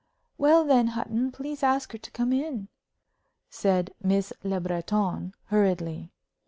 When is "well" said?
0.39-0.63